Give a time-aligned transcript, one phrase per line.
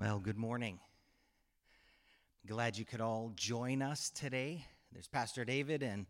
[0.00, 0.78] Well, good morning.
[2.46, 4.64] Glad you could all join us today.
[4.92, 6.06] There's Pastor David and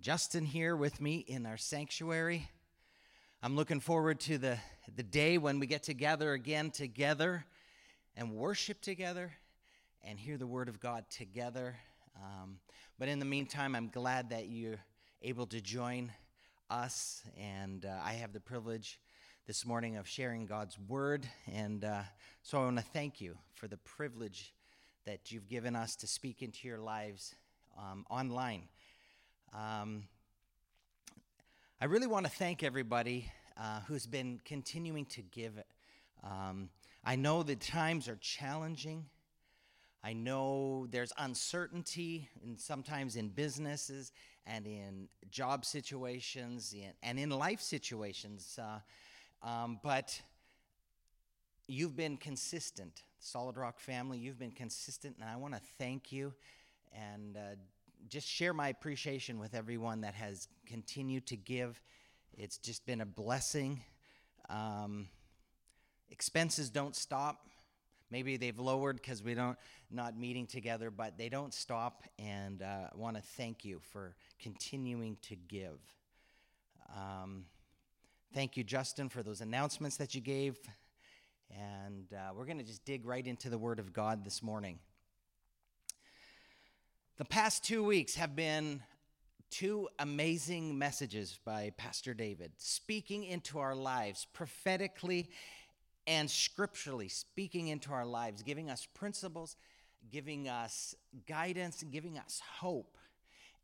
[0.00, 2.48] Justin here with me in our sanctuary.
[3.40, 4.58] I'm looking forward to the,
[4.96, 7.44] the day when we get together again together
[8.16, 9.30] and worship together
[10.02, 11.76] and hear the Word of God together.
[12.16, 12.58] Um,
[12.98, 14.80] but in the meantime, I'm glad that you're
[15.22, 16.10] able to join
[16.70, 18.98] us, and uh, I have the privilege
[19.48, 21.26] this morning of sharing God's Word.
[21.50, 22.02] And uh,
[22.42, 24.52] so I want to thank you for the privilege
[25.06, 27.34] that you've given us to speak into your lives
[27.78, 28.64] um, online.
[29.54, 30.02] Um,
[31.80, 35.54] I really want to thank everybody uh, who's been continuing to give.
[36.22, 36.68] Um,
[37.02, 39.06] I know the times are challenging.
[40.04, 44.12] I know there's uncertainty, and sometimes in businesses
[44.46, 48.58] and in job situations and in life situations.
[48.62, 48.80] Uh,
[49.42, 50.20] um, but
[51.66, 53.02] you've been consistent.
[53.20, 56.32] Solid Rock family, you've been consistent, and I want to thank you
[56.92, 57.40] and uh,
[58.08, 61.80] just share my appreciation with everyone that has continued to give.
[62.36, 63.82] It's just been a blessing.
[64.48, 65.08] Um,
[66.10, 67.46] expenses don't stop.
[68.10, 69.58] Maybe they've lowered because we don't
[69.90, 72.04] not meeting together, but they don't stop.
[72.18, 75.78] And uh, I want to thank you for continuing to give.
[76.96, 77.44] Um,
[78.34, 80.58] thank you, Justin, for those announcements that you gave.
[81.50, 84.78] And uh, we're going to just dig right into the Word of God this morning.
[87.16, 88.82] The past two weeks have been
[89.50, 95.30] two amazing messages by Pastor David, speaking into our lives prophetically
[96.06, 99.56] and scripturally, speaking into our lives, giving us principles,
[100.12, 100.94] giving us
[101.26, 102.98] guidance, and giving us hope.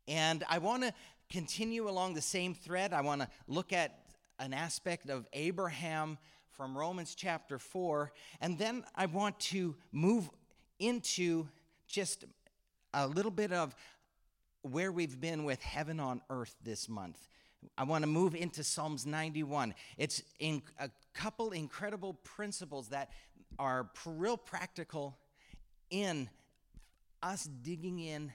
[0.07, 0.93] And I want to
[1.29, 2.93] continue along the same thread.
[2.93, 4.04] I want to look at
[4.39, 6.17] an aspect of Abraham
[6.51, 8.11] from Romans chapter 4.
[8.41, 10.29] And then I want to move
[10.79, 11.47] into
[11.87, 12.25] just
[12.93, 13.75] a little bit of
[14.61, 17.27] where we've been with heaven on earth this month.
[17.77, 19.73] I want to move into Psalms 91.
[19.97, 23.09] It's in a couple incredible principles that
[23.57, 25.17] are real practical
[25.89, 26.29] in
[27.21, 28.33] us digging in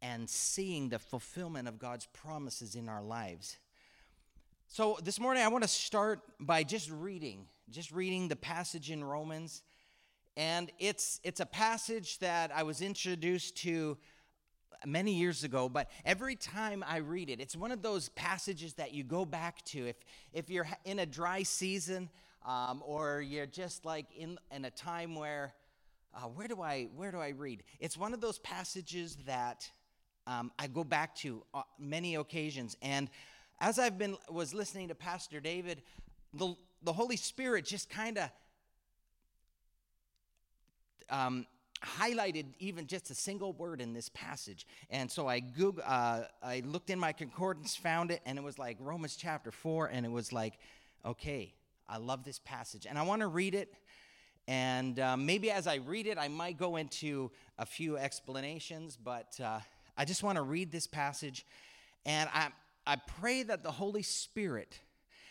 [0.00, 3.58] and seeing the fulfillment of God's promises in our lives.
[4.74, 9.04] So this morning I want to start by just reading, just reading the passage in
[9.04, 9.62] Romans.
[10.34, 13.98] And it's it's a passage that I was introduced to
[14.86, 18.94] many years ago, but every time I read it, it's one of those passages that
[18.94, 19.88] you go back to.
[19.88, 19.96] If
[20.32, 22.08] if you're in a dry season,
[22.46, 25.52] um, or you're just like in in a time where
[26.14, 27.62] uh, where do I where do I read?
[27.78, 29.70] It's one of those passages that
[30.26, 33.10] um, I go back to uh, many occasions, and
[33.62, 35.82] as I've been was listening to Pastor David,
[36.34, 38.28] the, the Holy Spirit just kind of
[41.08, 41.46] um,
[41.80, 44.66] highlighted even just a single word in this passage.
[44.90, 48.58] And so I Googled, uh, I looked in my concordance, found it, and it was
[48.58, 50.54] like Romans chapter 4, and it was like,
[51.06, 51.54] okay,
[51.88, 52.84] I love this passage.
[52.84, 53.72] And I want to read it.
[54.48, 57.30] And uh, maybe as I read it, I might go into
[57.60, 59.60] a few explanations, but uh,
[59.96, 61.46] I just want to read this passage.
[62.04, 62.48] And I,
[62.86, 64.78] I pray that the Holy Spirit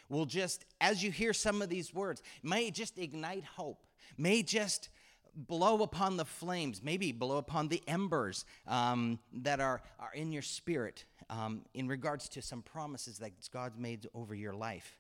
[0.10, 3.86] will just, as you hear some of these words, may just ignite hope,
[4.18, 4.90] may just
[5.36, 10.42] blow upon the flames, maybe blow upon the embers um, that are, are in your
[10.42, 14.98] spirit um, in regards to some promises that God's made over your life.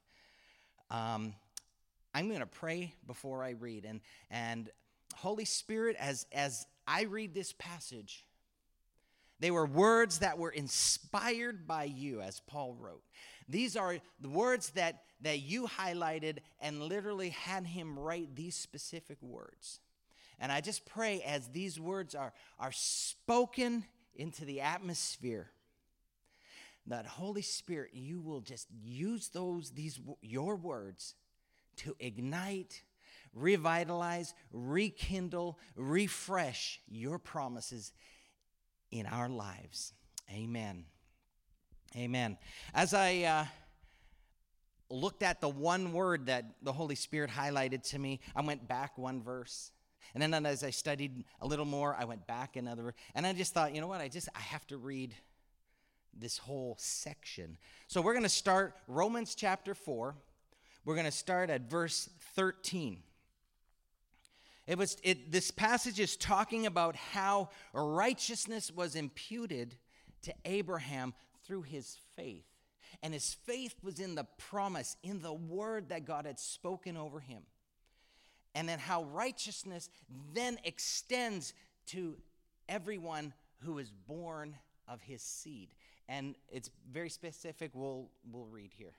[0.89, 1.33] Um,
[2.13, 3.85] I'm going to pray before I read.
[3.85, 4.69] And, and
[5.15, 8.25] Holy Spirit, as, as I read this passage,
[9.41, 13.01] they were words that were inspired by you, as Paul wrote.
[13.49, 19.17] These are the words that, that you highlighted and literally had him write these specific
[19.19, 19.79] words.
[20.39, 23.83] And I just pray as these words are, are spoken
[24.15, 25.49] into the atmosphere,
[26.85, 31.15] that Holy Spirit, you will just use those, these, your words
[31.77, 32.83] to ignite,
[33.33, 37.91] revitalize, rekindle, refresh your promises
[38.91, 39.93] in our lives.
[40.29, 40.85] Amen.
[41.95, 42.37] Amen.
[42.73, 43.45] As I uh,
[44.89, 48.97] looked at the one word that the Holy Spirit highlighted to me, I went back
[48.97, 49.71] one verse.
[50.13, 52.93] And then as I studied a little more, I went back another.
[53.15, 54.01] And I just thought, you know what?
[54.01, 55.15] I just, I have to read
[56.17, 57.57] this whole section.
[57.87, 60.15] So we're going to start Romans chapter 4.
[60.83, 63.03] We're going to start at verse 13.
[64.71, 69.75] It was it, this passage is talking about how righteousness was imputed
[70.21, 71.13] to Abraham
[71.45, 72.45] through his faith.
[73.03, 77.19] And his faith was in the promise, in the word that God had spoken over
[77.19, 77.41] him.
[78.55, 79.89] and then how righteousness
[80.33, 81.53] then extends
[81.87, 82.15] to
[82.69, 83.33] everyone
[83.65, 84.55] who is born
[84.87, 85.73] of his seed.
[86.07, 87.71] And it's very specific.
[87.73, 88.93] We'll, we'll read here.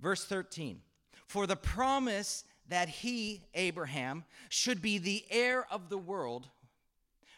[0.00, 0.82] Verse 13
[1.28, 6.48] For the promise that he, Abraham, should be the heir of the world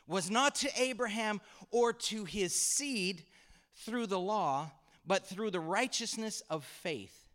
[0.06, 1.40] was not to Abraham
[1.70, 3.22] or to his seed
[3.76, 4.70] through the law,
[5.06, 7.26] but through the righteousness of faith.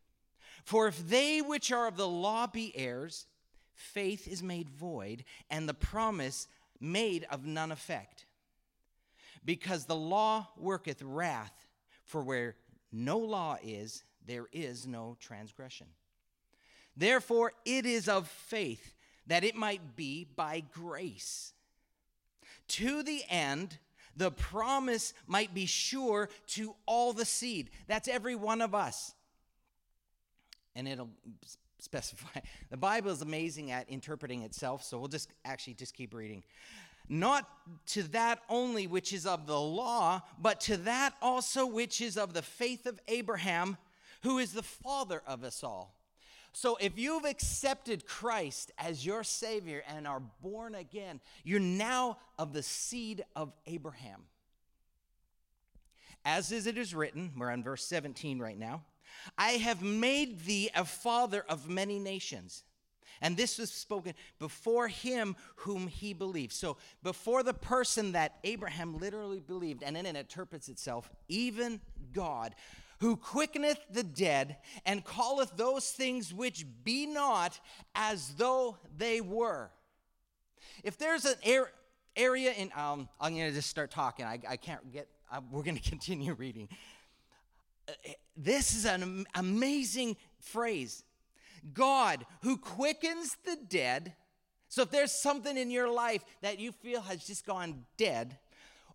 [0.64, 3.26] For if they which are of the law be heirs,
[3.74, 6.48] faith is made void, and the promise
[6.80, 8.26] made of none effect.
[9.44, 11.68] Because the law worketh wrath,
[12.04, 12.56] for where
[12.92, 15.88] no law is, there is no transgression.
[17.00, 18.94] Therefore, it is of faith
[19.28, 21.54] that it might be by grace.
[22.68, 23.78] To the end,
[24.18, 27.70] the promise might be sure to all the seed.
[27.88, 29.14] That's every one of us.
[30.76, 31.10] And it'll
[31.80, 32.42] specify.
[32.70, 36.44] The Bible is amazing at interpreting itself, so we'll just actually just keep reading.
[37.08, 37.50] Not
[37.88, 42.34] to that only which is of the law, but to that also which is of
[42.34, 43.78] the faith of Abraham,
[44.22, 45.99] who is the father of us all.
[46.60, 52.52] So if you've accepted Christ as your Savior and are born again, you're now of
[52.52, 54.24] the seed of Abraham.
[56.26, 58.84] As is it is written, we're on verse 17 right now.
[59.38, 62.66] I have made thee a father of many nations.
[63.22, 66.52] And this was spoken before him whom he believed.
[66.52, 71.80] So, before the person that Abraham literally believed, and then it interprets itself, even
[72.12, 72.54] God,
[73.00, 77.60] who quickeneth the dead and calleth those things which be not
[77.96, 79.72] as though they were.
[80.84, 81.36] If there's an
[82.16, 84.26] area in, um, I'm going to just start talking.
[84.26, 86.68] I, I can't get, uh, we're going to continue reading.
[87.88, 87.92] Uh,
[88.36, 91.04] this is an amazing phrase.
[91.74, 94.14] God who quickens the dead.
[94.68, 98.38] So if there's something in your life that you feel has just gone dead,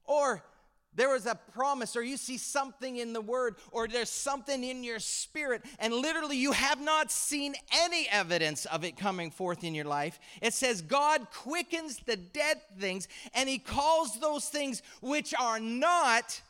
[0.05, 0.45] or
[0.95, 4.85] there was a promise, or you see something in the word, or there's something in
[4.85, 9.75] your spirit, and literally you have not seen any evidence of it coming forth in
[9.75, 10.19] your life.
[10.41, 16.41] It says, God quickens the dead things, and He calls those things which are not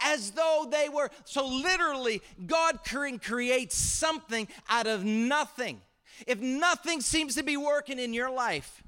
[0.00, 1.10] as though they were.
[1.24, 5.80] So, literally, God can create something out of nothing.
[6.26, 8.82] If nothing seems to be working in your life,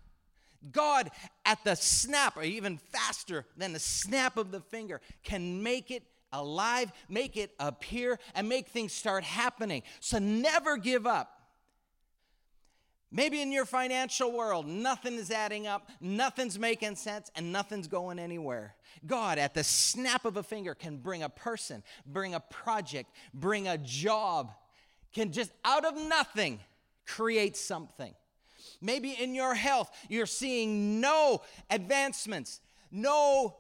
[0.73, 1.11] God,
[1.51, 6.05] at the snap, or even faster than the snap of the finger, can make it
[6.33, 9.83] alive, make it appear, and make things start happening.
[9.99, 11.37] So, never give up.
[13.13, 18.21] Maybe in your financial world, nothing is adding up, nothing's making sense, and nothing's going
[18.21, 18.77] anywhere.
[19.05, 23.67] God, at the snap of a finger, can bring a person, bring a project, bring
[23.67, 24.53] a job,
[25.13, 26.61] can just out of nothing
[27.05, 28.15] create something.
[28.81, 32.61] Maybe in your health, you're seeing no advancements,
[32.91, 33.57] no,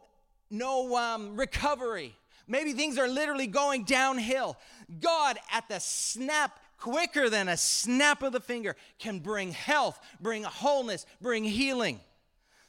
[0.50, 2.14] no um, recovery.
[2.48, 4.56] Maybe things are literally going downhill.
[5.00, 10.42] God, at the snap quicker than a snap of the finger, can bring health, bring
[10.42, 12.00] wholeness, bring healing.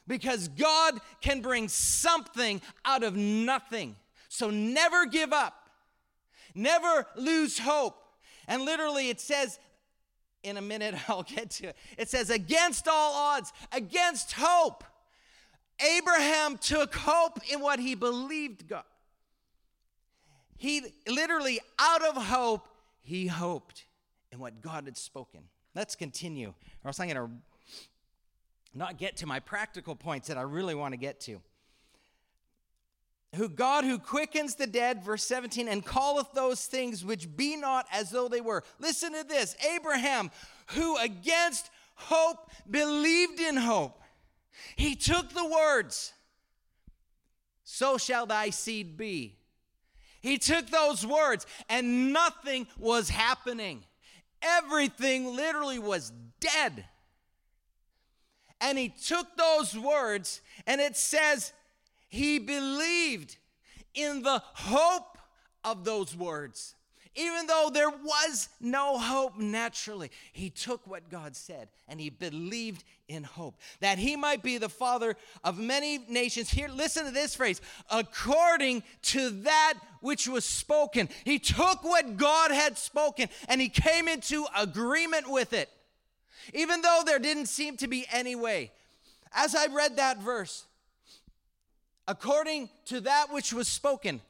[0.06, 3.96] Because God can bring something out of nothing.
[4.28, 5.68] So never give up,
[6.54, 7.98] never lose hope.
[8.46, 9.58] And literally, it says,
[10.42, 11.76] in a minute, I'll get to it.
[11.98, 14.84] It says, against all odds, against hope.
[15.96, 18.84] Abraham took hope in what he believed God.
[20.56, 22.68] He literally, out of hope,
[23.00, 23.86] he hoped
[24.30, 25.40] in what God had spoken.
[25.74, 27.30] Let's continue, or else I'm going to
[28.74, 31.40] not get to my practical points that I really want to get to.
[33.36, 37.86] Who God who quickens the dead, verse 17, and calleth those things which be not
[37.90, 38.62] as though they were.
[38.78, 40.30] Listen to this Abraham,
[40.68, 44.02] who against hope believed in hope.
[44.76, 46.12] He took the words,
[47.64, 49.38] So shall thy seed be.
[50.20, 53.82] He took those words, and nothing was happening.
[54.42, 56.84] Everything literally was dead.
[58.60, 61.52] And he took those words, and it says
[62.12, 63.38] he believed
[63.94, 65.16] in the hope
[65.64, 66.74] of those words.
[67.14, 72.84] Even though there was no hope naturally, he took what God said and he believed
[73.08, 76.50] in hope that he might be the father of many nations.
[76.50, 81.08] Here, listen to this phrase according to that which was spoken.
[81.24, 85.70] He took what God had spoken and he came into agreement with it,
[86.52, 88.70] even though there didn't seem to be any way.
[89.32, 90.66] As I read that verse,
[92.06, 94.20] according to that which was spoken,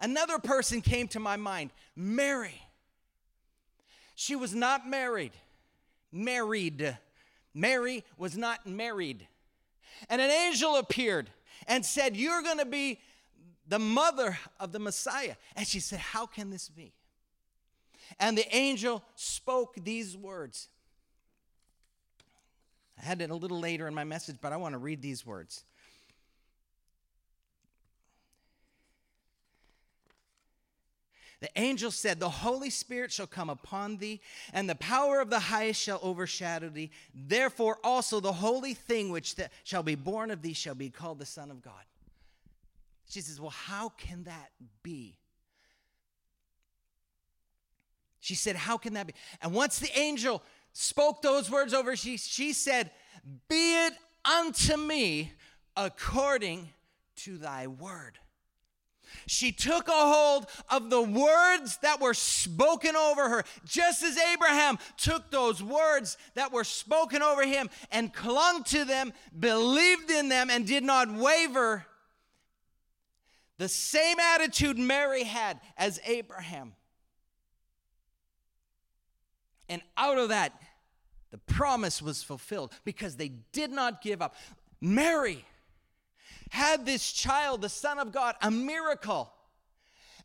[0.00, 2.60] Another person came to my mind Mary.
[4.14, 5.32] She was not married.
[6.12, 6.96] married.
[7.54, 9.26] Mary was not married.
[10.10, 11.30] And an angel appeared
[11.66, 13.00] and said, You're going to be
[13.66, 15.36] the mother of the Messiah.
[15.54, 16.92] And she said, How can this be?
[18.20, 20.68] And the angel spoke these words.
[22.98, 25.26] I had it a little later in my message, but I want to read these
[25.26, 25.64] words.
[31.40, 34.20] The angel said, The Holy Spirit shall come upon thee,
[34.52, 36.90] and the power of the highest shall overshadow thee.
[37.14, 41.26] Therefore, also the holy thing which shall be born of thee shall be called the
[41.26, 41.84] Son of God.
[43.08, 44.50] She says, Well, how can that
[44.82, 45.18] be?
[48.20, 49.14] She said, How can that be?
[49.42, 52.90] And once the angel spoke those words over, she, she said,
[53.48, 53.92] Be it
[54.24, 55.32] unto me
[55.76, 56.70] according
[57.16, 58.18] to thy word.
[59.26, 64.78] She took a hold of the words that were spoken over her, just as Abraham
[64.96, 70.50] took those words that were spoken over him and clung to them, believed in them,
[70.50, 71.86] and did not waver.
[73.58, 76.74] The same attitude Mary had as Abraham.
[79.68, 80.52] And out of that,
[81.30, 84.36] the promise was fulfilled because they did not give up.
[84.80, 85.44] Mary
[86.50, 89.32] had this child, the Son of God, a miracle.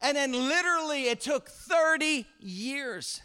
[0.02, 3.22] And then literally it took 30 years.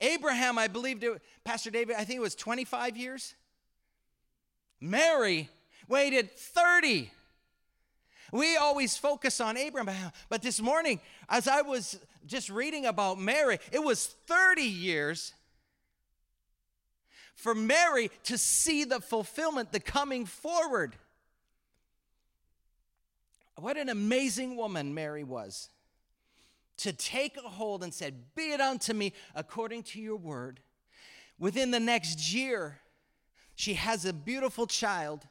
[0.00, 1.02] Abraham, I believe,
[1.44, 3.34] Pastor David, I think it was 25 years.
[4.80, 5.48] Mary
[5.88, 7.10] waited 30.
[8.30, 13.58] We always focus on Abraham, but this morning, as I was just reading about Mary,
[13.72, 15.32] it was 30 years
[17.38, 20.96] for Mary to see the fulfillment, the coming forward.
[23.54, 25.70] What an amazing woman Mary was
[26.78, 30.60] to take a hold and said, Be it unto me according to your word.
[31.38, 32.80] Within the next year,
[33.54, 35.26] she has a beautiful child,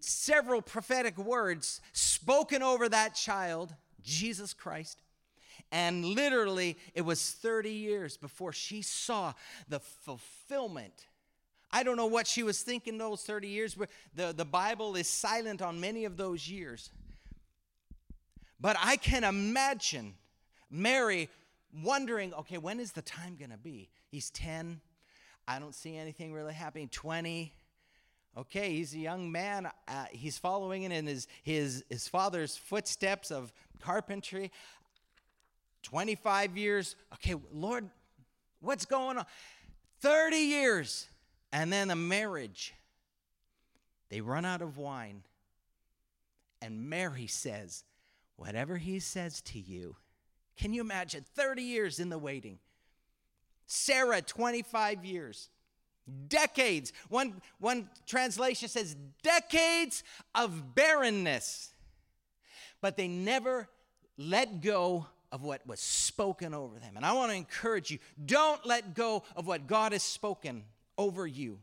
[0.00, 5.00] several prophetic words spoken over that child, Jesus Christ.
[5.72, 9.34] And literally, it was 30 years before she saw
[9.68, 11.06] the fulfillment.
[11.70, 15.06] I don't know what she was thinking those 30 years, but the, the Bible is
[15.06, 16.90] silent on many of those years.
[18.60, 20.14] But I can imagine
[20.70, 21.28] Mary
[21.82, 23.88] wondering okay, when is the time going to be?
[24.10, 24.80] He's 10.
[25.46, 26.88] I don't see anything really happening.
[26.88, 27.52] 20.
[28.36, 29.68] Okay, he's a young man.
[29.88, 34.52] Uh, he's following in his, his, his father's footsteps of carpentry.
[35.82, 36.96] 25 years.
[37.14, 37.88] Okay, Lord,
[38.60, 39.26] what's going on?
[40.00, 41.08] 30 years.
[41.52, 42.74] And then a marriage.
[44.08, 45.22] They run out of wine.
[46.62, 47.84] And Mary says,
[48.36, 49.96] Whatever he says to you,
[50.56, 52.58] can you imagine 30 years in the waiting?
[53.66, 55.50] Sarah, 25 years.
[56.26, 56.92] Decades.
[57.08, 60.02] One, one translation says decades
[60.34, 61.72] of barrenness.
[62.80, 63.68] But they never
[64.16, 66.96] let go of what was spoken over them.
[66.96, 70.64] And I want to encourage you don't let go of what God has spoken
[70.98, 71.58] over you.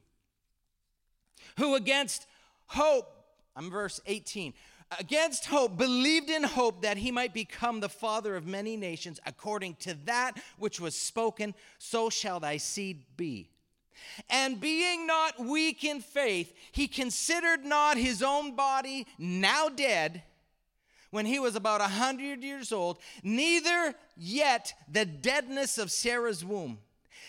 [1.58, 2.28] Who against
[2.68, 3.08] hope,
[3.56, 4.54] I'm verse 18,
[5.00, 9.76] against hope believed in hope that he might become the father of many nations according
[9.76, 13.50] to that which was spoken, so shall thy seed be.
[14.30, 20.24] And being not weak in faith, he considered not his own body now dead
[21.12, 26.80] when he was about a hundred years old, neither yet the deadness of Sarah's womb.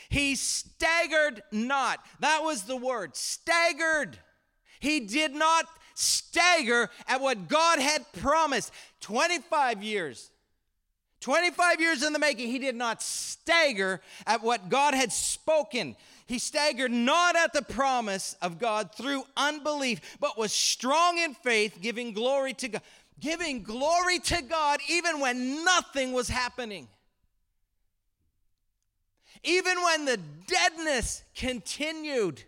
[0.08, 2.00] He staggered not.
[2.20, 4.18] That was the word, staggered.
[4.80, 8.72] He did not stagger at what God had promised.
[9.00, 10.30] 25 years.
[11.20, 15.96] 25 years in the making, he did not stagger at what God had spoken.
[16.26, 21.78] He staggered not at the promise of God through unbelief, but was strong in faith,
[21.80, 22.82] giving glory to God
[23.20, 26.88] giving glory to God even when nothing was happening.
[29.44, 32.42] Even when the deadness continued,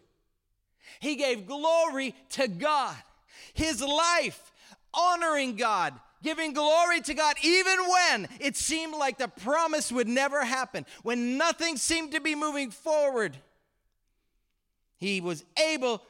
[0.99, 2.97] he gave glory to God.
[3.55, 4.53] His life
[4.93, 10.45] honoring God, giving glory to God, even when it seemed like the promise would never
[10.45, 13.37] happen, when nothing seemed to be moving forward,
[14.97, 16.03] he was able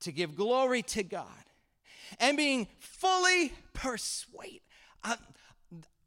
[0.00, 1.41] to give glory to God
[2.20, 4.60] and being fully persuaded.
[5.02, 5.16] I,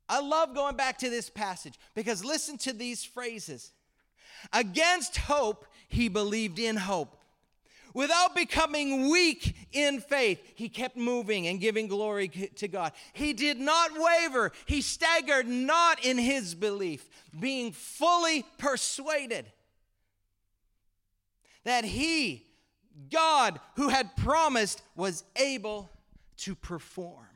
[0.08, 3.72] I love going back to this passage because listen to these phrases.
[4.54, 7.18] Against hope, he believed in hope.
[7.94, 12.92] Without becoming weak in faith, he kept moving and giving glory to God.
[13.14, 17.10] He did not waver, he staggered not in his belief,
[17.40, 19.46] being fully persuaded.
[21.66, 22.46] that he,
[23.12, 25.90] God, who had promised, was able
[26.38, 27.28] to perform.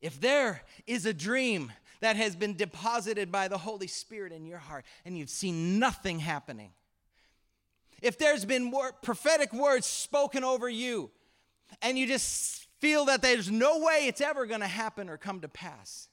[0.00, 4.58] If there is a dream that has been deposited by the Holy Spirit in your
[4.58, 6.70] heart and you've seen nothing happening,
[8.00, 8.72] if there's been
[9.02, 11.10] prophetic words spoken over you
[11.82, 15.40] and you just feel that there's no way it's ever going to happen or come
[15.40, 16.08] to pass,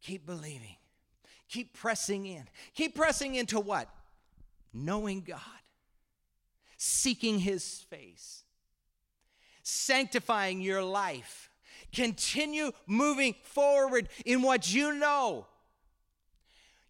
[0.00, 0.76] keep believing.
[1.48, 2.48] Keep pressing in.
[2.74, 3.88] Keep pressing into what?
[4.72, 5.40] Knowing God,
[6.76, 8.42] seeking His face,
[9.62, 11.50] sanctifying your life
[11.94, 15.46] Continue moving forward in what you know.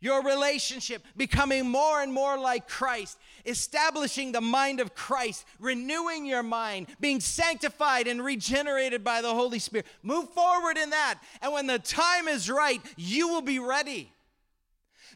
[0.00, 6.42] Your relationship becoming more and more like Christ, establishing the mind of Christ, renewing your
[6.42, 9.86] mind, being sanctified and regenerated by the Holy Spirit.
[10.02, 11.20] Move forward in that.
[11.40, 14.12] And when the time is right, you will be ready.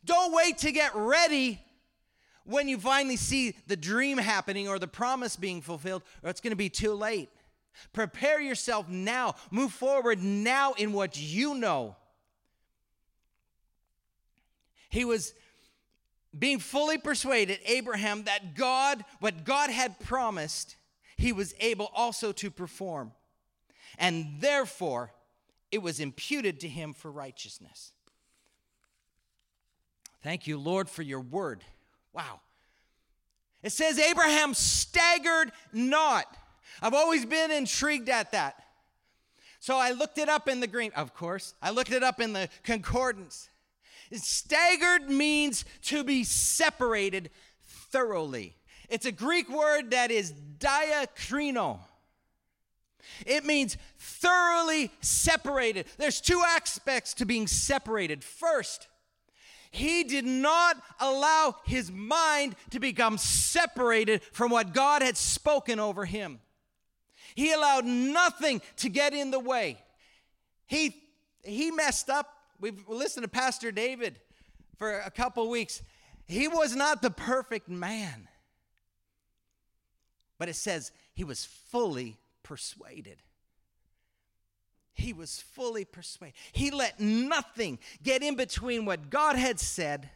[0.06, 1.60] Don't wait to get ready
[2.48, 6.52] when you finally see the dream happening or the promise being fulfilled, or it's going
[6.52, 7.28] to be too late.
[7.92, 9.34] Prepare yourself now.
[9.50, 11.94] Move forward now in what you know.
[14.88, 15.34] He was
[16.36, 20.76] being fully persuaded, Abraham, that God, what God had promised,
[21.18, 23.12] he was able also to perform.
[23.98, 25.12] And therefore,
[25.70, 27.92] it was imputed to him for righteousness.
[30.22, 31.62] Thank you, Lord, for your word.
[32.18, 32.40] Wow.
[33.62, 36.26] It says, Abraham staggered not
[36.80, 38.62] I've always been intrigued at that.
[39.60, 41.54] So I looked it up in the green, of course.
[41.60, 43.48] I looked it up in the concordance.
[44.12, 47.30] Staggered means to be separated
[47.64, 48.54] thoroughly.
[48.88, 51.80] It's a Greek word that is diakrino.
[53.26, 55.86] It means thoroughly separated.
[55.98, 58.22] There's two aspects to being separated.
[58.22, 58.86] First,
[59.70, 66.04] he did not allow his mind to become separated from what God had spoken over
[66.04, 66.40] him.
[67.34, 69.78] He allowed nothing to get in the way.
[70.66, 70.96] He,
[71.44, 72.28] he messed up.
[72.60, 74.18] We've listened to Pastor David
[74.76, 75.82] for a couple weeks.
[76.26, 78.28] He was not the perfect man.
[80.38, 83.18] But it says he was fully persuaded.
[84.98, 86.34] He was fully persuaded.
[86.50, 90.10] He let nothing get in between what God had said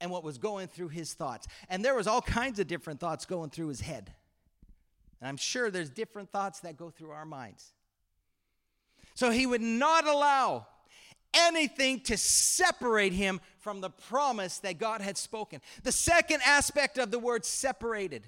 [0.00, 1.48] and what was going through his thoughts.
[1.68, 4.12] And there was all kinds of different thoughts going through his head.
[5.20, 7.72] And I'm sure there's different thoughts that go through our minds.
[9.14, 10.68] So he would not allow
[11.34, 15.60] anything to separate him from the promise that God had spoken.
[15.82, 18.22] The second aspect of the word separated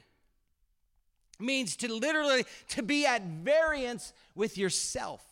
[1.39, 5.25] means to literally to be at variance with yourself.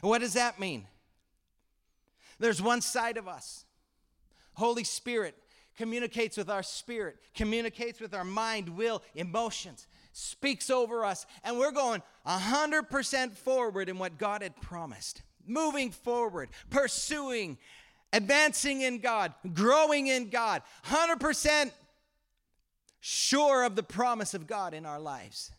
[0.00, 0.86] What does that mean?
[2.38, 3.64] There's one side of us.
[4.54, 5.34] Holy Spirit
[5.76, 11.70] communicates with our spirit, communicates with our mind, will, emotions speaks over us, and we're
[11.70, 15.20] going 100% forward in what God had promised.
[15.46, 17.58] Moving forward, pursuing,
[18.14, 21.70] advancing in God, growing in God, 100%
[23.08, 25.52] sure of the promise of God in our lives.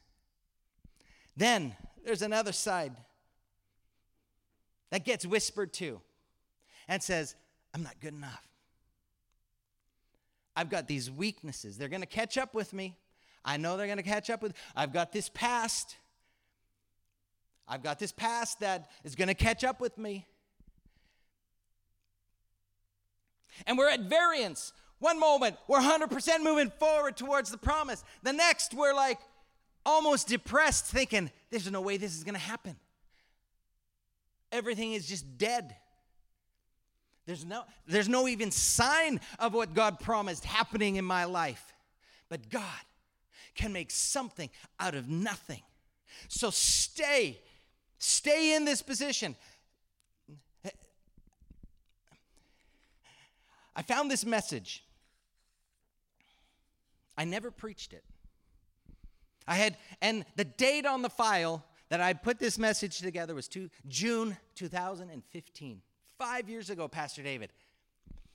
[1.37, 2.91] Then there's another side
[4.89, 6.01] that gets whispered to
[6.89, 7.35] and says,
[7.73, 8.45] I'm not good enough.
[10.57, 11.77] I've got these weaknesses.
[11.77, 12.97] They're going to catch up with me.
[13.45, 14.53] I know they're going to catch up with.
[14.75, 15.95] I've got this past.
[17.65, 20.25] I've got this past that is going to catch up with me.
[23.65, 24.73] And we're at variance.
[24.99, 28.03] One moment, we're 100% moving forward towards the promise.
[28.23, 29.19] The next, we're like
[29.85, 32.75] almost depressed, thinking, there's no way this is going to happen.
[34.51, 35.75] Everything is just dead.
[37.25, 41.73] There's no, there's no even sign of what God promised happening in my life.
[42.29, 42.63] But God
[43.53, 45.61] can make something out of nothing.
[46.27, 47.39] So stay,
[47.99, 49.35] stay in this position.
[53.75, 54.83] I found this message.
[57.17, 58.03] I never preached it.
[59.47, 63.47] I had, and the date on the file that I put this message together was
[63.47, 65.81] two, June 2015.
[66.17, 67.51] Five years ago, Pastor David.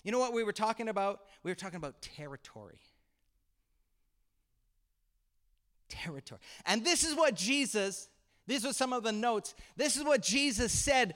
[0.03, 1.21] You know what we were talking about?
[1.42, 2.81] We were talking about territory
[5.92, 6.40] territory.
[6.66, 8.09] And this is what Jesus,
[8.47, 11.14] these were some of the notes, this is what Jesus said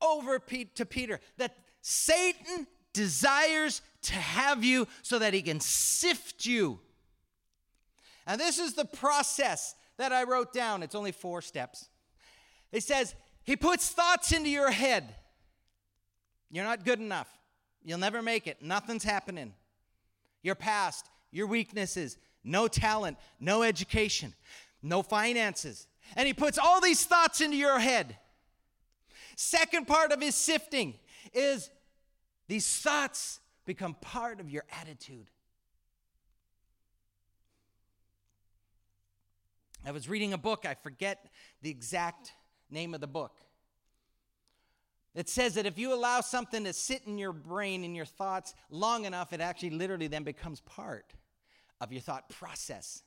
[0.00, 6.80] over to Peter that Satan desires to have you so that he can sift you.
[8.26, 10.82] And this is the process that I wrote down.
[10.82, 11.88] It's only four steps.
[12.70, 15.14] It says, He puts thoughts into your head.
[16.50, 17.28] You're not good enough.
[17.84, 18.62] You'll never make it.
[18.62, 19.54] Nothing's happening.
[20.42, 24.34] Your past, your weaknesses, no talent, no education,
[24.82, 25.86] no finances.
[26.16, 28.18] And he puts all these thoughts into your head.
[29.36, 30.94] Second part of his sifting
[31.32, 31.70] is
[32.48, 35.30] these thoughts become part of your attitude.
[39.84, 41.26] I was reading a book, I forget
[41.60, 42.32] the exact
[42.70, 43.36] name of the book.
[45.14, 48.54] It says that if you allow something to sit in your brain, in your thoughts,
[48.70, 51.12] long enough, it actually literally then becomes part
[51.80, 53.02] of your thought process.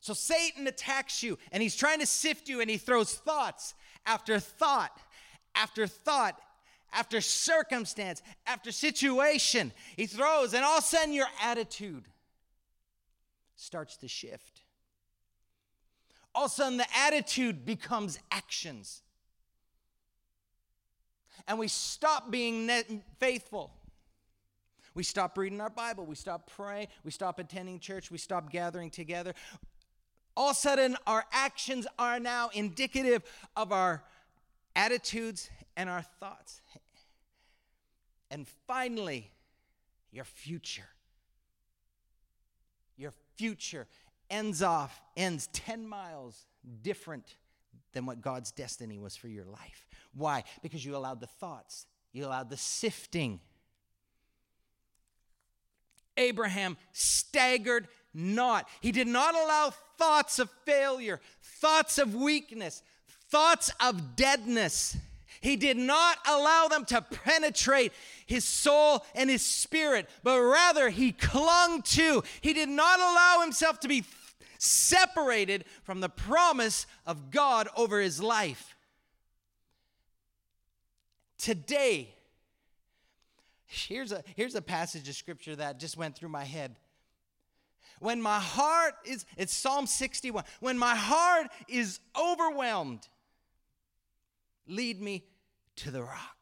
[0.00, 3.74] So Satan attacks you and he's trying to sift you and he throws thoughts
[4.04, 5.00] after thought
[5.54, 6.40] after thought
[6.92, 9.72] after circumstance after situation.
[9.96, 12.04] He throws, and all of a sudden your attitude
[13.54, 14.62] starts to shift.
[16.34, 19.02] All of a sudden the attitude becomes actions
[21.46, 22.70] and we stop being
[23.18, 23.72] faithful.
[24.94, 26.04] We stop reading our Bible.
[26.04, 26.88] We stop praying.
[27.04, 28.10] We stop attending church.
[28.10, 29.34] We stop gathering together.
[30.36, 33.22] All of a sudden, our actions are now indicative
[33.56, 34.02] of our
[34.76, 36.60] attitudes and our thoughts.
[38.30, 39.30] And finally,
[40.10, 40.88] your future.
[42.96, 43.86] Your future
[44.32, 46.46] ends off, ends 10 miles
[46.82, 47.36] different
[47.92, 49.86] than what God's destiny was for your life.
[50.14, 50.42] Why?
[50.62, 53.38] Because you allowed the thoughts, you allowed the sifting.
[56.16, 58.68] Abraham staggered not.
[58.80, 62.82] He did not allow thoughts of failure, thoughts of weakness,
[63.30, 64.96] thoughts of deadness.
[65.40, 67.92] He did not allow them to penetrate
[68.26, 72.22] his soul and his spirit, but rather he clung to.
[72.42, 74.04] He did not allow himself to be
[74.62, 78.76] separated from the promise of God over his life.
[81.36, 82.14] Today,
[83.66, 86.76] here's a, here's a passage of scripture that just went through my head.
[87.98, 93.08] When my heart is, it's Psalm 61, when my heart is overwhelmed,
[94.68, 95.24] lead me
[95.76, 96.36] to the rock.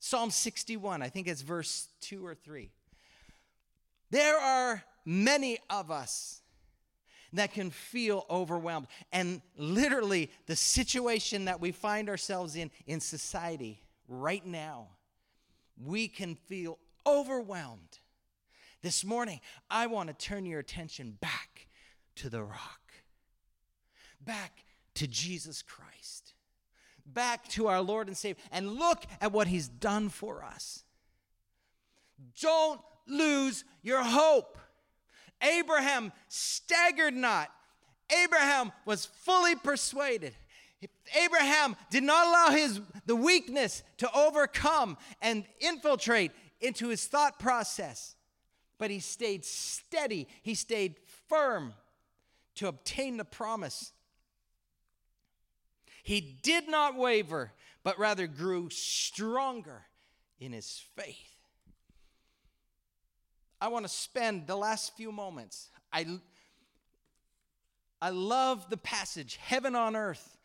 [0.00, 2.70] Psalm 61, I think it's verse 2 or 3.
[4.10, 6.42] There are many of us
[7.32, 8.86] that can feel overwhelmed.
[9.12, 14.88] And literally, the situation that we find ourselves in in society right now,
[15.84, 17.98] we can feel overwhelmed.
[18.82, 21.66] This morning, I want to turn your attention back
[22.16, 22.92] to the rock,
[24.20, 24.64] back
[24.94, 26.34] to Jesus Christ,
[27.04, 30.84] back to our Lord and Savior, and look at what He's done for us.
[32.40, 34.58] Don't lose your hope.
[35.42, 37.50] Abraham staggered not.
[38.24, 40.34] Abraham was fully persuaded.
[41.20, 48.14] Abraham did not allow his the weakness to overcome and infiltrate into his thought process,
[48.78, 50.28] but he stayed steady.
[50.42, 50.96] He stayed
[51.28, 51.74] firm
[52.56, 53.92] to obtain the promise.
[56.02, 59.86] He did not waver, but rather grew stronger
[60.40, 61.37] in his faith.
[63.60, 65.70] I want to spend the last few moments.
[65.92, 66.06] I,
[68.00, 70.36] I love the passage, heaven on earth.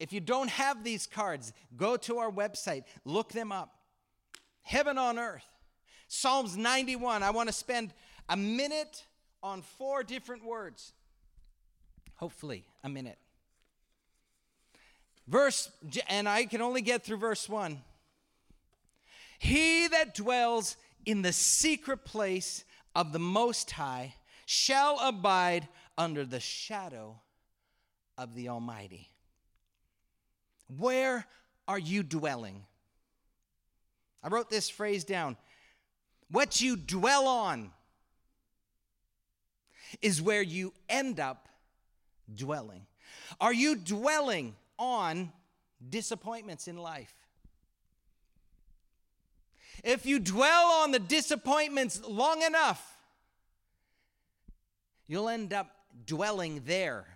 [0.00, 3.74] If you don't have these cards, go to our website, look them up.
[4.62, 5.46] Heaven on earth.
[6.08, 7.22] Psalms 91.
[7.22, 7.92] I want to spend
[8.28, 9.04] a minute
[9.42, 10.92] on four different words.
[12.14, 13.18] Hopefully, a minute.
[15.26, 15.70] Verse,
[16.08, 17.78] and I can only get through verse 1.
[19.38, 24.14] He that dwells in the secret place of the Most High
[24.46, 27.20] shall abide under the shadow
[28.16, 29.08] of the Almighty.
[30.68, 31.26] Where
[31.66, 32.64] are you dwelling?
[34.22, 35.36] I wrote this phrase down.
[36.30, 37.70] What you dwell on
[40.02, 41.48] is where you end up
[42.34, 42.86] dwelling.
[43.40, 45.32] Are you dwelling on
[45.88, 47.14] disappointments in life?
[49.84, 52.96] If you dwell on the disappointments long enough,
[55.06, 55.70] you'll end up
[56.06, 57.06] dwelling there.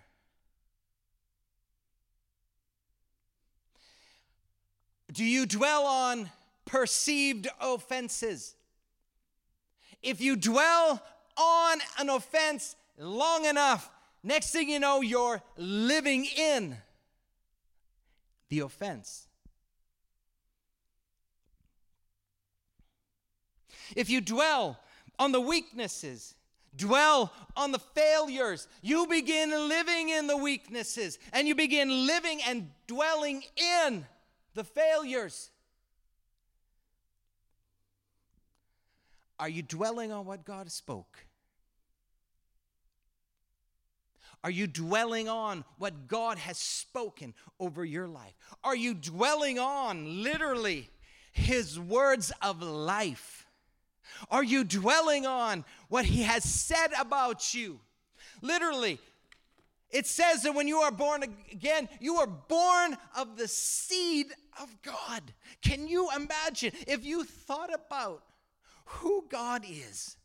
[5.12, 6.30] Do you dwell on
[6.64, 8.54] perceived offenses?
[10.02, 11.02] If you dwell
[11.36, 13.90] on an offense long enough,
[14.22, 16.76] next thing you know, you're living in
[18.48, 19.26] the offense.
[23.96, 24.78] If you dwell
[25.18, 26.34] on the weaknesses,
[26.76, 32.70] dwell on the failures, you begin living in the weaknesses and you begin living and
[32.86, 34.06] dwelling in
[34.54, 35.50] the failures.
[39.38, 41.26] Are you dwelling on what God spoke?
[44.44, 48.34] Are you dwelling on what God has spoken over your life?
[48.64, 50.90] Are you dwelling on literally
[51.32, 53.41] His words of life?
[54.30, 57.80] Are you dwelling on what He has said about you?
[58.40, 58.98] Literally,
[59.90, 61.22] it says that when you are born
[61.52, 64.28] again, you are born of the seed
[64.60, 65.22] of God.
[65.60, 68.22] Can you imagine if you thought about
[68.86, 70.16] who God is?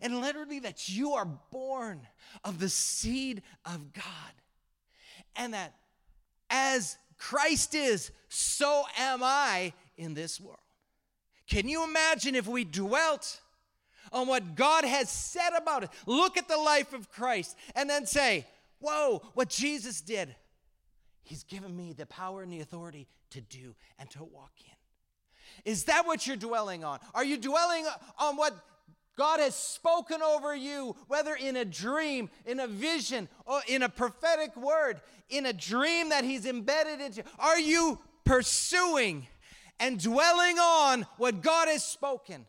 [0.00, 2.00] And literally, that you are born
[2.44, 4.04] of the seed of God.
[5.36, 5.74] And that
[6.50, 10.58] as Christ is, so am I in this world.
[11.52, 13.38] Can you imagine if we dwelt
[14.10, 15.90] on what God has said about it?
[16.06, 18.46] Look at the life of Christ and then say,
[18.78, 20.34] Whoa, what Jesus did,
[21.22, 25.70] He's given me the power and the authority to do and to walk in.
[25.70, 27.00] Is that what you're dwelling on?
[27.12, 27.84] Are you dwelling
[28.18, 28.54] on what
[29.18, 33.90] God has spoken over you, whether in a dream, in a vision, or in a
[33.90, 37.22] prophetic word, in a dream that He's embedded into.
[37.38, 39.26] Are you pursuing
[39.78, 42.46] and dwelling on what God has spoken?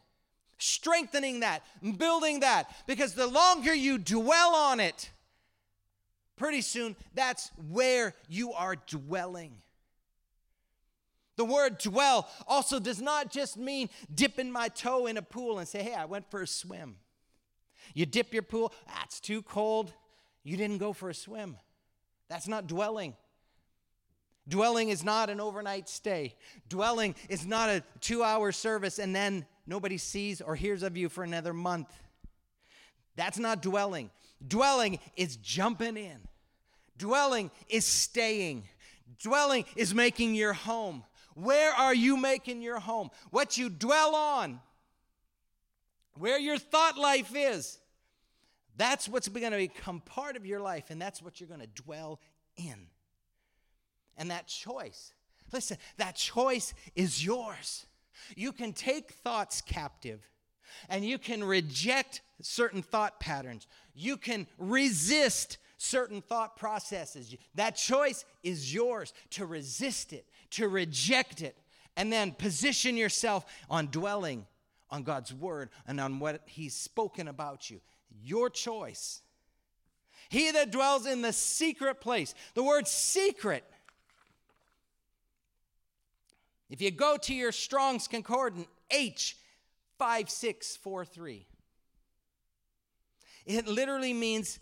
[0.58, 1.64] Strengthening that,
[1.98, 5.12] building that, because the longer you dwell on it,
[6.36, 9.54] pretty soon that's where you are dwelling.
[11.36, 15.68] The word dwell also does not just mean dipping my toe in a pool and
[15.68, 16.98] say, hey, I went for a swim.
[17.94, 19.92] You dip your pool, that's ah, too cold.
[20.44, 21.58] You didn't go for a swim.
[22.30, 23.16] That's not dwelling.
[24.48, 26.36] Dwelling is not an overnight stay.
[26.68, 31.08] Dwelling is not a two hour service and then nobody sees or hears of you
[31.10, 31.88] for another month.
[33.16, 34.10] That's not dwelling.
[34.46, 36.20] Dwelling is jumping in,
[36.98, 38.68] dwelling is staying,
[39.22, 41.04] dwelling is making your home.
[41.36, 43.10] Where are you making your home?
[43.32, 44.60] What you dwell on,
[46.18, 47.80] where your thought life is,
[48.76, 51.84] that's what's going to become part of your life, and that's what you're going to
[51.84, 52.20] dwell
[52.58, 52.88] in.
[54.18, 55.14] And that choice,
[55.52, 57.86] listen, that choice is yours.
[58.36, 60.22] You can take thoughts captive
[60.90, 63.68] and you can reject certain thought patterns.
[63.94, 67.36] You can resist certain thought processes.
[67.56, 71.58] That choice is yours to resist it, to reject it,
[71.96, 74.46] and then position yourself on dwelling
[74.90, 77.82] on God's word and on what He's spoken about you.
[78.24, 79.22] Your choice.
[80.30, 82.34] He that dwells in the secret place.
[82.54, 83.64] The word secret.
[86.74, 91.46] If you go to your Strong's Concordance, H5643,
[93.46, 94.58] it literally means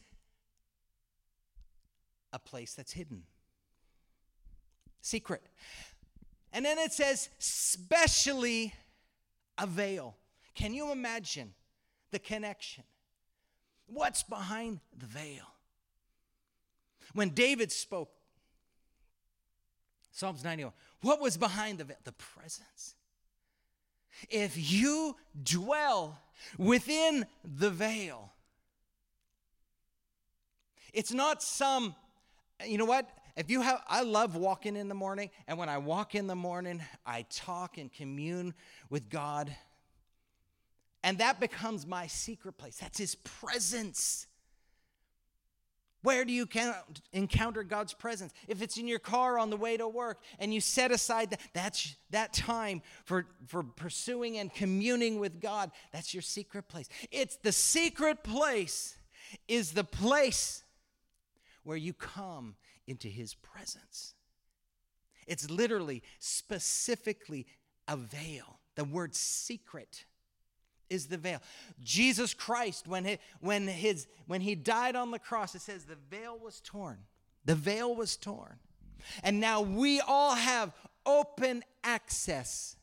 [2.33, 3.23] a place that's hidden.
[4.99, 5.41] Secret.
[6.51, 8.73] And then it says, specially
[9.57, 10.17] a veil.
[10.53, 11.53] Can you imagine
[12.11, 12.83] the connection?
[13.87, 15.45] What's behind the veil?
[17.13, 18.09] When David spoke,
[20.11, 21.97] Psalms 91, what was behind the veil?
[22.03, 22.95] The presence.
[24.29, 26.19] If you dwell
[26.57, 28.31] within the veil,
[30.93, 31.95] it's not some
[32.65, 33.09] you know what?
[33.35, 36.35] If you have, I love walking in the morning, and when I walk in the
[36.35, 38.53] morning, I talk and commune
[38.89, 39.55] with God,
[41.03, 42.77] and that becomes my secret place.
[42.77, 44.27] That's His presence.
[46.03, 46.47] Where do you
[47.13, 48.33] encounter God's presence?
[48.47, 51.41] If it's in your car on the way to work and you set aside that,
[51.53, 56.89] that's that time for, for pursuing and communing with God, that's your secret place.
[57.11, 58.97] It's the secret place
[59.47, 60.63] is the place
[61.63, 62.55] where you come
[62.87, 64.15] into his presence.
[65.27, 67.45] It's literally, specifically
[67.87, 68.59] a veil.
[68.75, 70.05] The word secret
[70.91, 71.39] is the veil.
[71.83, 75.97] Jesus Christ, when he, when, his, when he died on the cross, it says the
[76.09, 76.97] veil was torn.
[77.45, 78.57] The veil was torn.
[79.23, 80.73] And now we all have
[81.05, 82.75] open access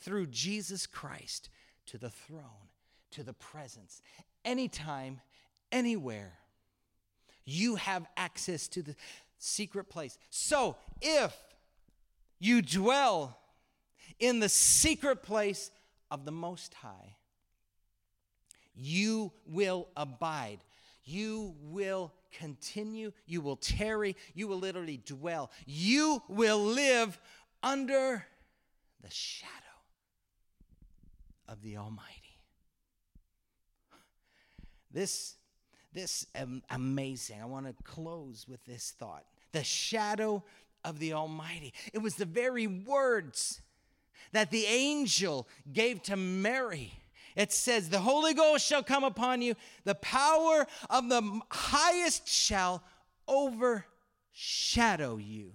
[0.00, 1.50] through Jesus Christ
[1.86, 2.70] to the throne,
[3.10, 4.00] to the presence,
[4.44, 5.20] anytime,
[5.70, 6.38] anywhere
[7.48, 8.94] you have access to the
[9.38, 10.18] secret place.
[10.28, 11.34] So if
[12.38, 13.38] you dwell
[14.18, 15.70] in the secret place
[16.10, 17.16] of the Most High,
[18.78, 20.60] you will abide.
[21.04, 23.12] You will continue.
[23.26, 24.16] You will tarry.
[24.34, 25.50] You will literally dwell.
[25.66, 27.18] You will live
[27.62, 28.26] under
[29.02, 29.52] the shadow
[31.48, 32.12] of the Almighty.
[34.90, 35.34] This
[35.92, 37.40] this um, amazing.
[37.42, 40.44] I want to close with this thought the shadow
[40.84, 41.72] of the Almighty.
[41.92, 43.60] It was the very words
[44.32, 46.92] that the angel gave to Mary.
[47.38, 52.82] It says, The Holy Ghost shall come upon you, the power of the highest shall
[53.28, 55.52] overshadow you.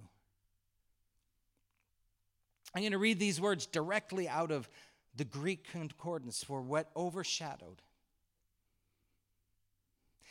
[2.74, 4.70] I'm going to read these words directly out of
[5.14, 7.82] the Greek concordance for what overshadowed.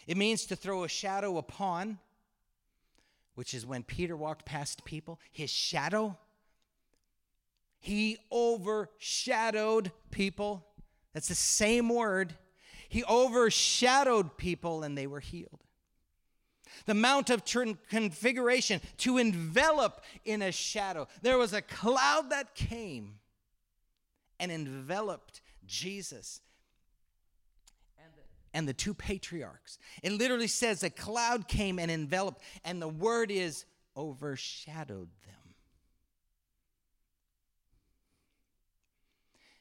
[0.08, 2.00] It means to throw a shadow upon,
[3.36, 6.18] which is when Peter walked past people, his shadow.
[7.80, 10.66] He overshadowed people.
[11.14, 12.34] That's the same word.
[12.90, 15.60] He overshadowed people and they were healed.
[16.86, 21.08] The Mount of Configuration, to envelop in a shadow.
[21.22, 23.20] There was a cloud that came
[24.40, 26.42] and enveloped Jesus
[28.54, 29.80] and the two patriarchs.
[30.04, 33.66] It literally says a cloud came and enveloped, and the word is
[33.98, 35.56] overshadowed them.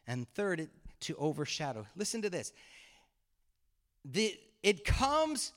[0.06, 0.70] And third, it,
[1.02, 1.86] to overshadow.
[1.96, 2.52] Listen to this.
[4.04, 5.52] The, it comes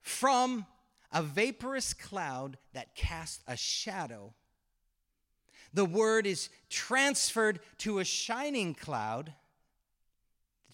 [0.00, 0.66] from
[1.12, 4.34] a vaporous cloud that casts a shadow.
[5.72, 9.32] The word is transferred to a shining cloud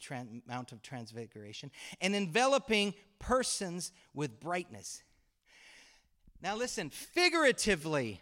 [0.05, 5.03] Tran- Mount of Transfiguration, and enveloping persons with brightness.
[6.43, 8.21] Now, listen, figuratively,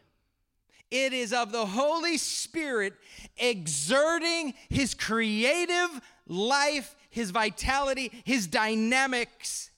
[0.92, 2.92] it is of the Holy Spirit
[3.38, 5.88] exerting his creative
[6.28, 9.70] life, his vitality, his dynamics,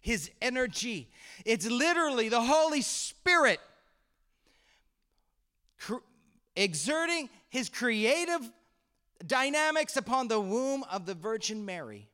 [0.00, 1.10] his energy.
[1.44, 3.58] It's literally the Holy Spirit
[5.76, 5.96] cr-
[6.54, 8.48] exerting his creative
[9.26, 12.06] dynamics upon the womb of the Virgin Mary.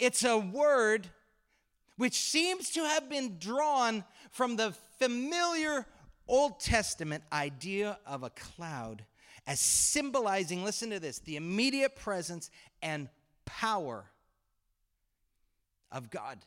[0.00, 1.06] It's a word
[1.96, 5.86] which seems to have been drawn from the familiar
[6.28, 9.04] Old Testament idea of a cloud
[9.46, 12.50] as symbolizing, listen to this, the immediate presence
[12.82, 13.08] and
[13.46, 14.04] power
[15.90, 16.38] of God.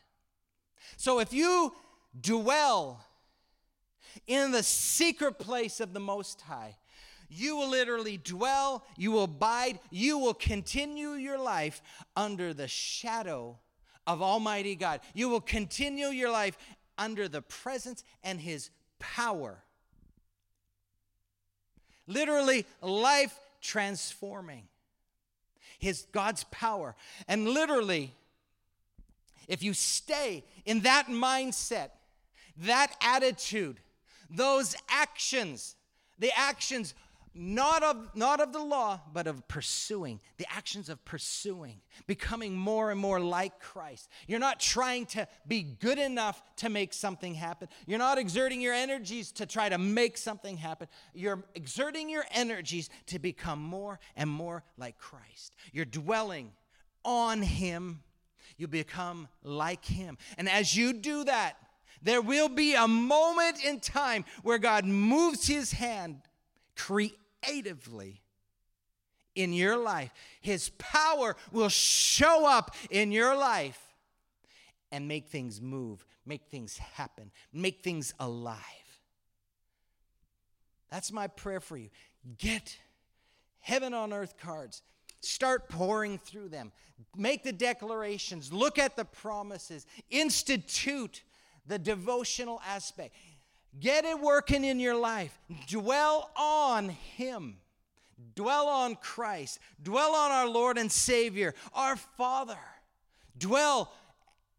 [0.96, 1.74] So if you
[2.20, 3.04] dwell
[4.28, 6.76] in the secret place of the Most High,
[7.28, 11.82] you will literally dwell, you will abide, you will continue your life
[12.14, 13.58] under the shadow
[14.06, 15.00] of Almighty God.
[15.14, 16.56] You will continue your life
[16.98, 19.64] under the presence and His power.
[22.06, 24.64] Literally, life transforming.
[25.78, 26.94] His God's power.
[27.26, 28.12] And literally,
[29.48, 31.90] if you stay in that mindset,
[32.58, 33.80] that attitude,
[34.30, 35.74] those actions,
[36.18, 36.94] the actions
[37.34, 42.90] not of, not of the law, but of pursuing, the actions of pursuing, becoming more
[42.90, 44.08] and more like Christ.
[44.26, 47.68] You're not trying to be good enough to make something happen.
[47.86, 50.88] You're not exerting your energies to try to make something happen.
[51.14, 55.54] You're exerting your energies to become more and more like Christ.
[55.72, 56.52] You're dwelling
[57.04, 58.02] on Him,
[58.58, 60.18] you become like Him.
[60.36, 61.56] And as you do that,
[62.02, 66.20] there will be a moment in time where God moves His hand
[66.76, 68.20] create creatively
[69.34, 70.12] in your life.
[70.40, 73.80] His power will show up in your life
[74.90, 78.58] and make things move, make things happen, make things alive.
[80.90, 81.88] That's my prayer for you.
[82.36, 82.76] Get
[83.60, 84.82] heaven on earth cards.
[85.20, 86.72] Start pouring through them.
[87.16, 88.52] Make the declarations.
[88.52, 89.86] Look at the promises.
[90.10, 91.22] Institute
[91.66, 93.14] the devotional aspect.
[93.78, 95.38] Get it working in your life.
[95.66, 97.56] Dwell on Him.
[98.34, 99.58] Dwell on Christ.
[99.82, 102.58] Dwell on our Lord and Savior, our Father.
[103.36, 103.92] Dwell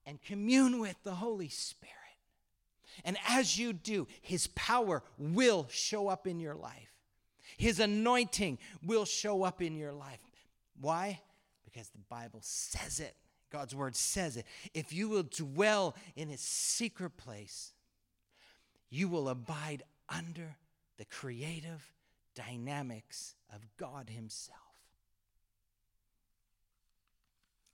[0.05, 1.93] and commune with the Holy Spirit.
[3.05, 6.89] And as you do, His power will show up in your life.
[7.57, 10.19] His anointing will show up in your life.
[10.79, 11.21] Why?
[11.65, 13.15] Because the Bible says it.
[13.51, 14.45] God's word says it.
[14.73, 17.72] If you will dwell in His secret place,
[18.93, 20.55] you will abide under
[20.97, 21.81] the creative
[22.35, 24.59] dynamics of God Himself.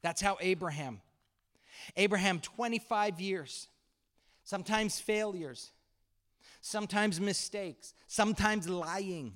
[0.02, 1.02] That's how Abraham,
[1.98, 3.68] Abraham, 25 years,
[4.46, 5.72] sometimes failures,
[6.62, 9.34] sometimes mistakes, sometimes lying.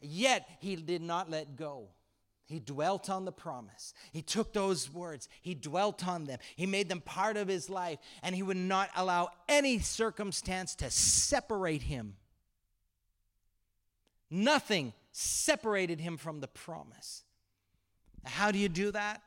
[0.00, 1.88] Yet he did not let go.
[2.46, 3.94] He dwelt on the promise.
[4.12, 7.98] He took those words, he dwelt on them, he made them part of his life,
[8.22, 12.16] and he would not allow any circumstance to separate him.
[14.30, 17.22] Nothing separated him from the promise.
[18.24, 19.22] How do you do that?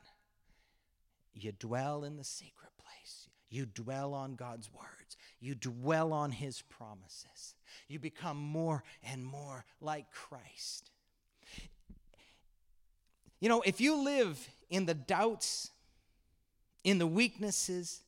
[1.32, 3.28] You dwell in the secret place.
[3.48, 5.16] You dwell on God's words.
[5.38, 7.54] You dwell on his promises.
[7.88, 10.90] You become more and more like Christ.
[13.40, 15.70] You know, if you live in the doubts,
[16.84, 18.02] in the weaknesses,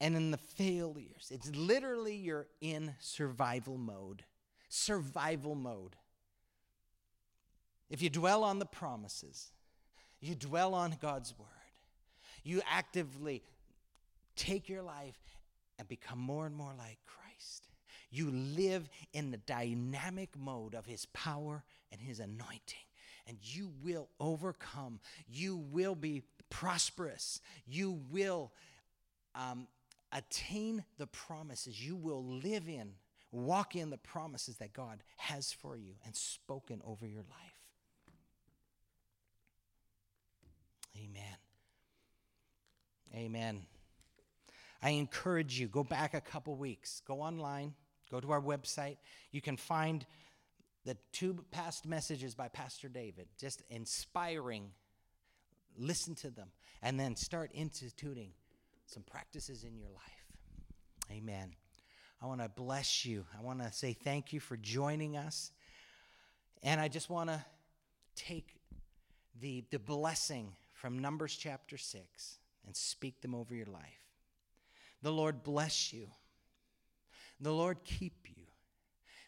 [0.00, 4.24] and in the failures, it's literally you're in survival mode.
[4.68, 5.96] Survival mode.
[7.88, 9.52] If you dwell on the promises,
[10.20, 11.48] you dwell on God's word,
[12.42, 13.42] you actively
[14.34, 15.18] take your life
[15.78, 17.68] and become more and more like Christ.
[18.10, 22.85] You live in the dynamic mode of his power and his anointing
[23.26, 25.00] and you will overcome.
[25.28, 27.40] You will be prosperous.
[27.66, 28.52] You will
[29.34, 29.66] um,
[30.12, 31.84] attain the promises.
[31.84, 32.92] You will live in,
[33.32, 37.56] walk in the promises that God has for you and spoken over your life.
[40.96, 41.36] Amen.
[43.14, 43.66] Amen.
[44.82, 47.74] I encourage you, go back a couple weeks, go online,
[48.10, 48.98] go to our website.
[49.32, 50.06] You can find
[50.86, 54.70] the two past messages by Pastor David, just inspiring.
[55.76, 56.48] Listen to them
[56.80, 58.30] and then start instituting
[58.86, 61.10] some practices in your life.
[61.10, 61.54] Amen.
[62.22, 63.26] I want to bless you.
[63.36, 65.50] I want to say thank you for joining us.
[66.62, 67.44] And I just want to
[68.14, 68.54] take
[69.40, 73.82] the, the blessing from Numbers chapter 6 and speak them over your life.
[75.02, 76.06] The Lord bless you.
[77.40, 78.35] The Lord keep you.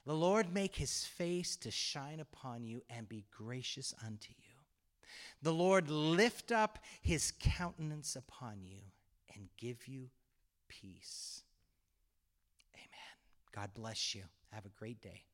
[0.09, 4.54] The Lord make his face to shine upon you and be gracious unto you.
[5.42, 8.80] The Lord lift up his countenance upon you
[9.34, 10.09] and give you
[10.66, 11.42] peace.
[12.74, 13.18] Amen.
[13.54, 14.22] God bless you.
[14.50, 15.24] Have a great day.